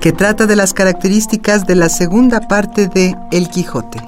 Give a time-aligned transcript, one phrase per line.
[0.00, 3.98] que trata de las características de la segunda parte de El Quijote.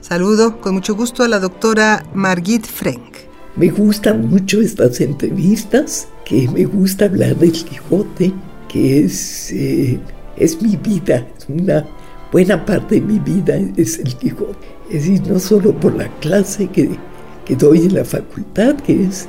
[0.00, 3.16] Saludo con mucho gusto a la doctora Margit Frank.
[3.56, 8.32] Me gustan mucho estas entrevistas, que me gusta hablar del Quijote,
[8.68, 10.00] que es, eh,
[10.36, 11.86] es mi vida, es una
[12.30, 14.66] buena parte de mi vida es el Quijote.
[14.90, 16.98] Es decir, no solo por la clase que
[17.44, 19.28] que doy en la facultad, que es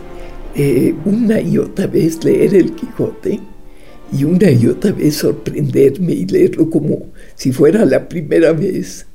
[0.55, 3.39] eh, una y otra vez leer el Quijote
[4.15, 9.07] y una y otra vez sorprenderme y leerlo como si fuera la primera vez,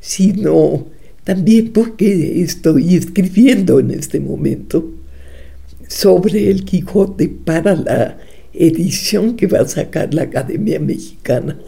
[0.00, 0.86] sino
[1.24, 4.90] también porque estoy escribiendo en este momento
[5.86, 8.18] sobre el Quijote para la
[8.54, 11.58] edición que va a sacar la Academia Mexicana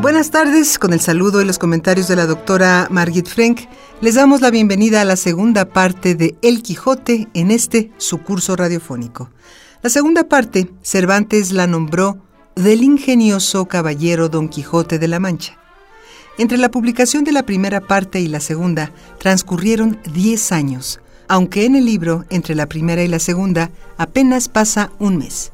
[0.00, 3.62] Buenas tardes, con el saludo y los comentarios de la doctora Margit Frank,
[4.00, 8.54] les damos la bienvenida a la segunda parte de El Quijote en este su curso
[8.54, 9.28] radiofónico.
[9.82, 12.16] La segunda parte, Cervantes la nombró
[12.54, 15.58] del ingenioso caballero Don Quijote de la Mancha.
[16.38, 21.74] Entre la publicación de la primera parte y la segunda transcurrieron 10 años, aunque en
[21.74, 25.50] el libro, entre la primera y la segunda, apenas pasa un mes.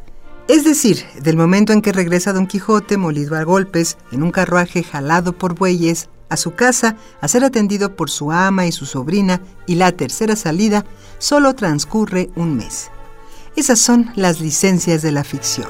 [0.47, 4.83] Es decir, del momento en que regresa Don Quijote molido a golpes en un carruaje
[4.83, 9.41] jalado por bueyes a su casa a ser atendido por su ama y su sobrina
[9.67, 10.85] y la tercera salida,
[11.19, 12.91] solo transcurre un mes.
[13.57, 15.69] Esas son las licencias de la ficción.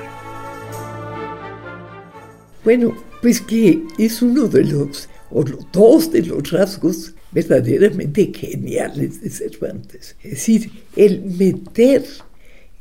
[2.64, 9.30] Bueno, pues que es uno de los, o dos de los rasgos verdaderamente geniales de
[9.30, 10.16] Cervantes.
[10.20, 12.04] Es decir, el meter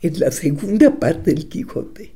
[0.03, 2.11] en la segunda parte del Quijote.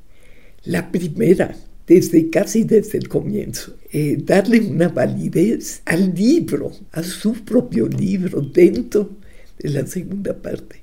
[0.66, 1.56] La primera,
[1.88, 8.42] desde casi desde el comienzo, eh, darle una validez al libro, a su propio libro,
[8.42, 9.10] dentro
[9.58, 10.82] de la segunda parte.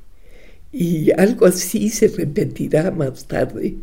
[0.72, 3.76] Y algo así se repetirá más tarde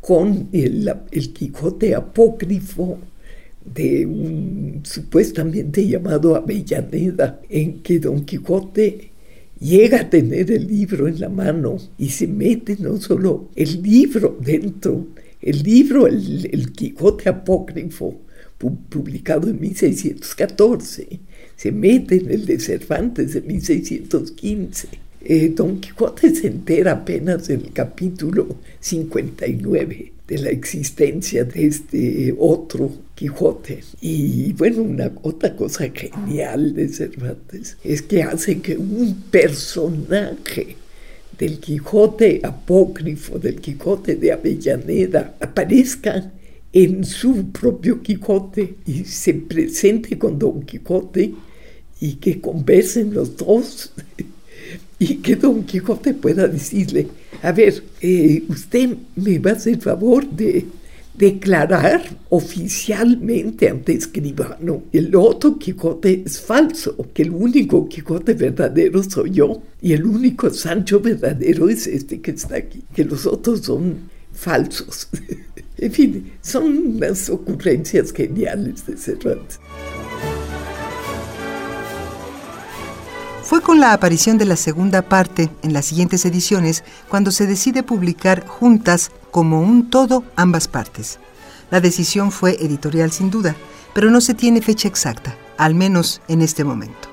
[0.00, 2.98] con el, el Quijote apócrifo
[3.64, 9.10] de un supuestamente llamado Avellaneda, en que Don Quijote
[9.60, 14.36] llega a tener el libro en la mano y se mete no solo el libro
[14.40, 15.06] dentro,
[15.40, 18.20] el libro, el, Quijote apócrifo,
[18.58, 21.20] publicado en 1614,
[21.56, 24.88] se mete en el de Cervantes de 1615.
[25.22, 32.34] Eh, Don Quijote se entera apenas en el capítulo 59 de la existencia de este
[32.38, 33.82] otro Quijote.
[34.00, 40.76] Y bueno, una otra cosa genial de Cervantes es que hace que un personaje
[41.38, 46.32] del Quijote apócrifo, del Quijote de Avellaneda, aparezca
[46.72, 51.32] en su propio Quijote y se presente con Don Quijote
[52.00, 53.92] y que conversen los dos
[54.98, 57.06] y que Don Quijote pueda decirle,
[57.46, 60.66] a ver, eh, usted me va a hacer favor de
[61.14, 69.30] declarar oficialmente ante escribano el otro Quijote es falso, que el único Quijote verdadero soy
[69.30, 74.10] yo y el único Sancho verdadero es este que está aquí, que los otros son
[74.32, 75.08] falsos.
[75.78, 79.60] en fin, son las ocurrencias geniales de Cervantes.
[83.46, 87.84] Fue con la aparición de la segunda parte en las siguientes ediciones cuando se decide
[87.84, 91.20] publicar juntas como un todo ambas partes.
[91.70, 93.54] La decisión fue editorial sin duda,
[93.94, 97.08] pero no se tiene fecha exacta, al menos en este momento.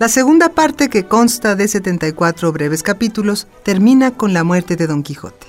[0.00, 5.04] La segunda parte, que consta de 74 breves capítulos, termina con la muerte de Don
[5.04, 5.46] Quijote.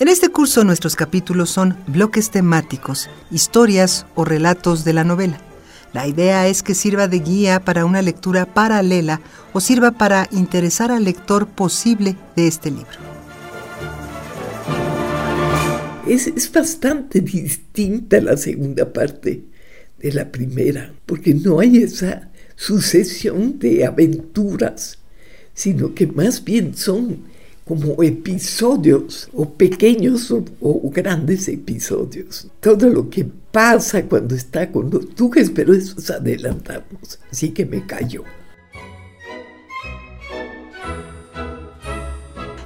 [0.00, 5.45] En este curso nuestros capítulos son bloques temáticos, historias o relatos de la novela.
[5.96, 9.22] La idea es que sirva de guía para una lectura paralela
[9.54, 12.98] o sirva para interesar al lector posible de este libro.
[16.06, 19.44] Es, bastante distinta la segunda parte
[19.98, 24.98] de la primera, porque no hay esa sucesión de aventuras,
[25.54, 27.24] sino que más bien son
[27.66, 32.46] como episodios, o pequeños o, grandes episodios.
[32.60, 37.66] Todo lo que pasa cuando está con los duques, pero eso es adelantarnos, así que
[37.66, 38.22] me callo.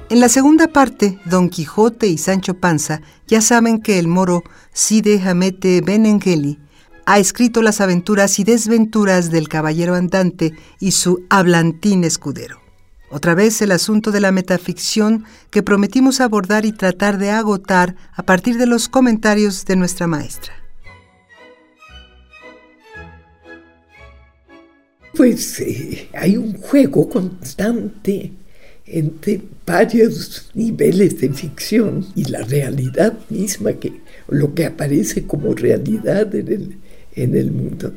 [0.09, 5.19] En la segunda parte, Don Quijote y Sancho Panza ya saben que el moro Side
[5.21, 6.59] Hamete Benengeli
[7.05, 12.60] ha escrito las aventuras y desventuras del caballero andante y su hablantín escudero.
[13.11, 18.23] Otra vez el asunto de la metaficción que prometimos abordar y tratar de agotar a
[18.23, 20.53] partir de los comentarios de nuestra maestra.
[25.13, 28.31] Pues eh, hay un juego constante
[28.85, 33.91] entre varios niveles de ficción y la realidad misma, que
[34.29, 36.77] lo que aparece como realidad en el,
[37.15, 37.93] en el mundo.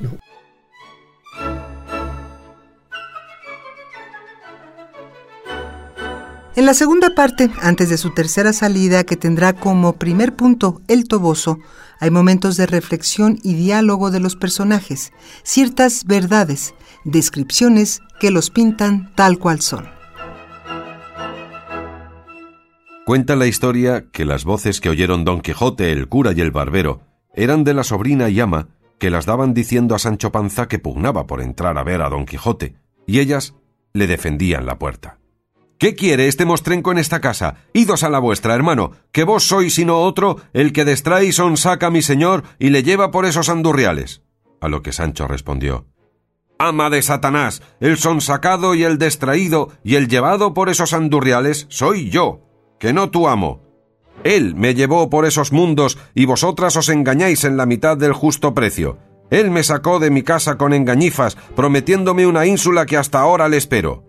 [6.57, 11.09] En la segunda parte, antes de su tercera salida, que tendrá como primer punto el
[11.09, 11.59] toboso,
[11.99, 15.13] hay momentos de reflexión y diálogo de los personajes,
[15.43, 16.75] ciertas verdades,
[17.05, 19.89] descripciones que los pintan tal cual son.
[23.05, 27.01] Cuenta la historia que las voces que oyeron Don Quijote, el cura y el barbero
[27.35, 28.69] eran de la sobrina y ama
[28.99, 32.27] que las daban diciendo a Sancho Panza que pugnaba por entrar a ver a Don
[32.27, 32.77] Quijote,
[33.09, 33.55] y ellas
[33.93, 35.19] le defendían la puerta.
[35.79, 37.57] ¿Qué quiere este mostrenco en esta casa?
[37.73, 41.87] Idos a la vuestra, hermano, que vos sois sino otro el que destrae y sonsaca
[41.87, 44.23] a mi señor y le lleva por esos andurriales.
[44.61, 45.87] A lo que Sancho respondió
[46.59, 52.09] Ama de Satanás, el sonsacado y el distraído y el llevado por esos andurriales soy
[52.11, 52.41] yo,
[52.79, 53.63] que no tu amo.
[54.23, 58.55] Él me llevó por esos mundos y vosotras os engañáis en la mitad del justo
[58.55, 58.99] precio.
[59.31, 63.57] Él me sacó de mi casa con engañifas, prometiéndome una ínsula que hasta ahora le
[63.57, 64.04] espero.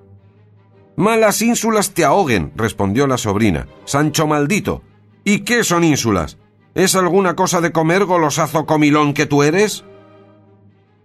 [0.98, 3.68] Malas ínsulas te ahoguen, respondió la sobrina.
[3.86, 4.82] Sancho maldito.
[5.24, 6.38] ¿Y qué son ínsulas?
[6.74, 9.84] ¿Es alguna cosa de comer, golosazo comilón que tú eres?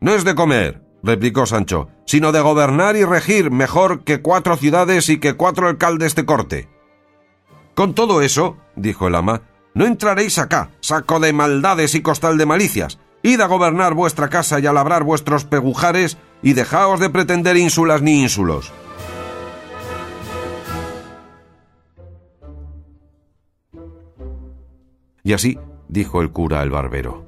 [0.01, 5.09] No es de comer, replicó Sancho, sino de gobernar y regir mejor que cuatro ciudades
[5.09, 6.69] y que cuatro alcaldes de corte.
[7.75, 9.43] Con todo eso, dijo el ama,
[9.75, 12.99] no entraréis acá, saco de maldades y costal de malicias.
[13.23, 18.03] Id a gobernar vuestra casa y a labrar vuestros pegujares, y dejaos de pretender ínsulas
[18.03, 18.73] ni ínsulos.
[25.31, 27.25] Y así dijo el cura al barbero.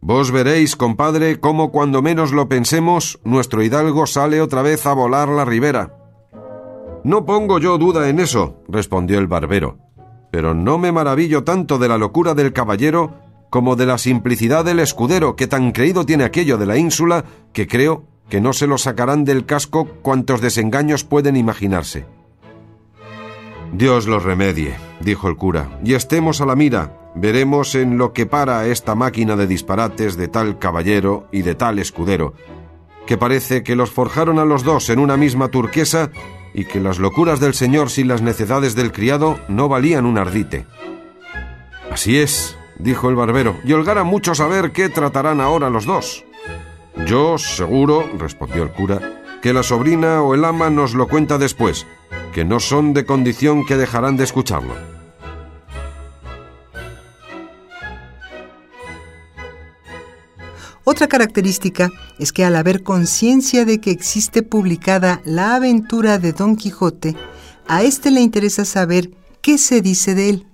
[0.00, 5.28] Vos veréis, compadre, cómo cuando menos lo pensemos, nuestro hidalgo sale otra vez a volar
[5.28, 5.94] la ribera.
[7.04, 9.76] No pongo yo duda en eso, respondió el barbero,
[10.32, 13.16] pero no me maravillo tanto de la locura del caballero
[13.50, 17.66] como de la simplicidad del escudero, que tan creído tiene aquello de la ínsula que
[17.66, 22.06] creo que no se lo sacarán del casco cuantos desengaños pueden imaginarse.
[23.74, 28.26] Dios los remedie, dijo el cura, y estemos a la mira, veremos en lo que
[28.26, 32.34] para esta máquina de disparates de tal caballero y de tal escudero,
[33.06, 36.10] que parece que los forjaron a los dos en una misma turquesa
[36.54, 40.66] y que las locuras del señor sin las necedades del criado no valían un ardite.
[41.90, 46.24] Así es, dijo el barbero, y holgara mucho saber qué tratarán ahora los dos.
[47.06, 51.86] Yo seguro, respondió el cura, que la sobrina o el ama nos lo cuenta después,
[52.32, 54.97] que no son de condición que dejarán de escucharlo.
[60.90, 66.56] Otra característica es que al haber conciencia de que existe publicada la aventura de Don
[66.56, 67.14] Quijote,
[67.66, 69.10] a éste le interesa saber
[69.42, 70.46] qué se dice de él,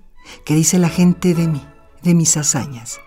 [0.43, 1.61] qué dice la gente de mí,
[2.03, 2.99] de mis hazañas.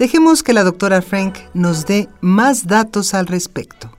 [0.00, 3.96] Dejemos que la doctora Frank nos dé más datos al respecto.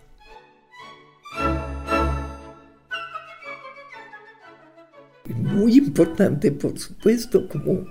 [5.34, 7.86] Muy importante, por supuesto, como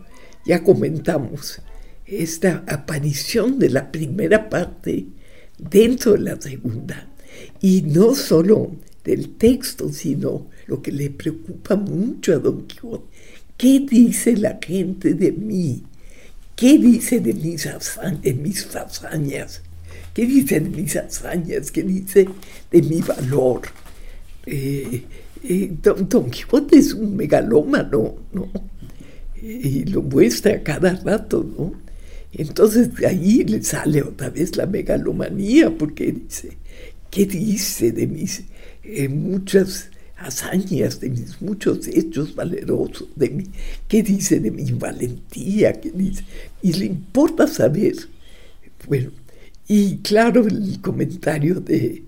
[0.45, 1.63] ya comentamos,
[2.09, 5.07] esta aparición de la primera parte
[5.59, 7.09] dentro de la segunda.
[7.61, 8.73] Y no solo
[9.05, 13.05] del texto, sino lo que le preocupa mucho a Don Quijote.
[13.57, 15.83] ¿Qué dice la gente de mí?
[16.55, 19.63] ¿Qué dice de mis, hazañas?
[20.15, 21.71] ¿Qué dice de mis hazañas?
[21.71, 22.29] ¿Qué dice
[22.71, 23.63] de mi valor?
[24.47, 25.03] Eh,
[25.45, 28.49] eh, don, don, Quijote es un megalómano, ¿no?
[29.41, 31.88] Y lo muestra cada rato, ¿no?
[32.33, 36.59] Entonces de ahí le sale otra vez la megalomanía, porque dice,
[37.11, 38.45] ¿qué dice de mis
[38.85, 43.45] eh, muchas hazañas, de mis muchos hechos valerosos, de mi,
[43.87, 46.25] qué dice de mi valentía, qué dice?
[46.63, 47.95] Y le importa saber.
[48.87, 49.11] Bueno,
[49.67, 52.03] y claro, el comentario de,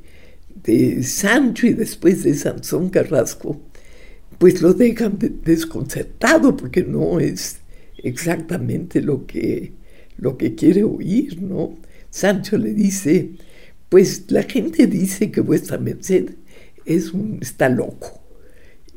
[0.65, 3.61] de Sancho y después de Sansón Carrasco,
[4.39, 7.59] pues lo dejan desconcertado porque no es
[7.99, 9.73] exactamente lo que,
[10.21, 11.77] lo que quiere oír, ¿no?
[12.11, 13.31] Sancho le dice,
[13.89, 16.35] pues la gente dice que vuestra merced
[16.85, 18.21] es un, está loco.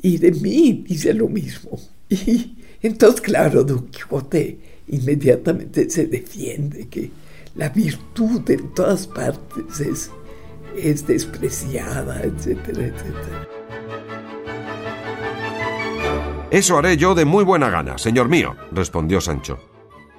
[0.02, 1.80] Y de mí dice lo mismo.
[2.84, 4.58] Y entonces, claro, Don Quijote
[4.90, 7.10] inmediatamente se defiende que
[7.56, 10.12] la virtud en todas partes es,
[10.78, 13.48] es despreciada, etcétera, etcétera.
[16.52, 19.60] Eso haré yo de muy buena gana, señor mío, respondió Sancho,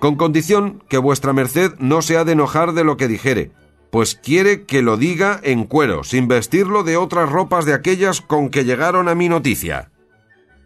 [0.05, 3.53] con condición que vuestra merced no se ha de enojar de lo que dijere,
[3.91, 8.51] pues quiere que lo diga en cuero, sin vestirlo de otras ropas de aquellas con
[8.51, 9.93] que llegaron a mi noticia.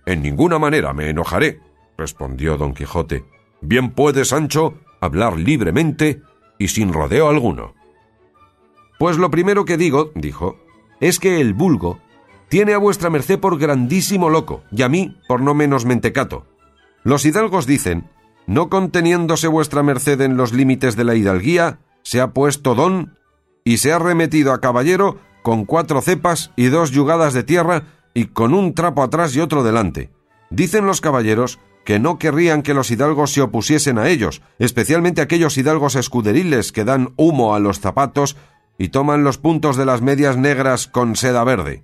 [0.06, 1.60] En ninguna manera me enojaré,
[1.96, 3.26] respondió don Quijote.
[3.60, 6.20] Bien puede Sancho hablar libremente
[6.58, 7.76] y sin rodeo alguno.
[8.98, 10.58] Pues lo primero que digo, dijo,
[10.98, 12.00] es que el vulgo
[12.48, 16.44] tiene a vuestra merced por grandísimo loco, y a mí por no menos mentecato.
[17.04, 18.10] Los hidalgos dicen,
[18.48, 23.18] no conteniéndose vuestra merced en los límites de la hidalguía, se ha puesto don
[23.62, 28.24] y se ha remetido a caballero con cuatro cepas y dos yugadas de tierra y
[28.24, 30.10] con un trapo atrás y otro delante.
[30.48, 35.58] Dicen los caballeros que no querrían que los hidalgos se opusiesen a ellos, especialmente aquellos
[35.58, 38.38] hidalgos escuderiles que dan humo a los zapatos
[38.78, 41.82] y toman los puntos de las medias negras con seda verde.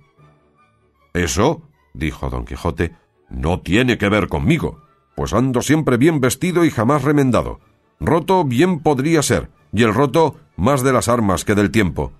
[1.13, 1.61] Eso,
[1.93, 2.95] dijo don Quijote,
[3.29, 4.84] no tiene que ver conmigo,
[5.15, 7.59] pues ando siempre bien vestido y jamás remendado.
[7.99, 12.11] Roto bien podría ser, y el roto más de las armas que del tiempo.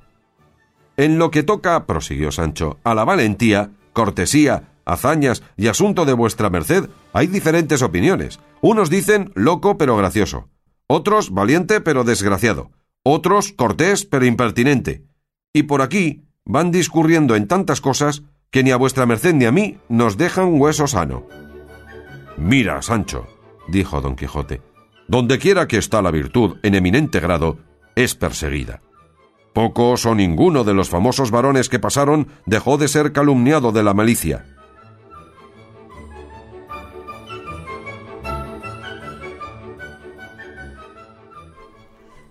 [0.98, 6.50] En lo que toca, prosiguió Sancho, a la valentía, cortesía, hazañas y asunto de vuestra
[6.50, 8.40] merced, hay diferentes opiniones.
[8.62, 10.48] Unos dicen loco pero gracioso,
[10.88, 12.72] otros valiente pero desgraciado,
[13.04, 15.04] otros cortés pero impertinente.
[15.54, 19.52] Y por aquí van discurriendo en tantas cosas que ni a vuestra merced ni a
[19.52, 21.26] mí nos dejan hueso sano.
[22.38, 23.28] Mira, Sancho,
[23.68, 24.62] dijo don Quijote,
[25.08, 27.60] donde quiera que está la virtud en eminente grado,
[27.96, 28.82] es perseguida.
[29.54, 33.94] Pocos o ninguno de los famosos varones que pasaron dejó de ser calumniado de la
[33.94, 34.46] malicia.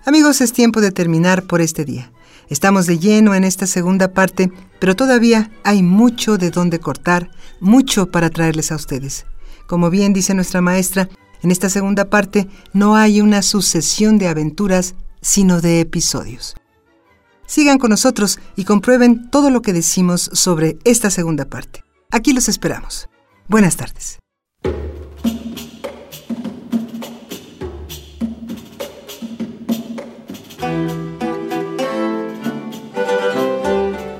[0.04, 2.12] Amigos, es tiempo de terminar por este día.
[2.50, 8.10] Estamos de lleno en esta segunda parte, pero todavía hay mucho de dónde cortar, mucho
[8.10, 9.24] para traerles a ustedes.
[9.66, 11.08] Como bien dice nuestra maestra,
[11.42, 16.54] en esta segunda parte no hay una sucesión de aventuras, sino de episodios.
[17.46, 21.84] Sigan con nosotros y comprueben todo lo que decimos sobre esta segunda parte.
[22.10, 23.08] Aquí los esperamos.
[23.48, 24.18] Buenas tardes.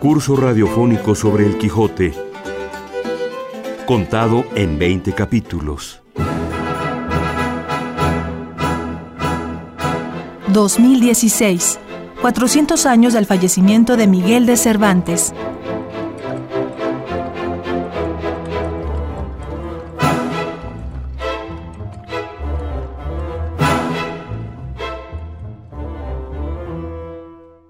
[0.00, 2.12] Curso radiofónico sobre el Quijote,
[3.84, 6.00] contado en 20 capítulos.
[10.48, 11.78] 2016,
[12.20, 15.34] 400 años del fallecimiento de Miguel de Cervantes,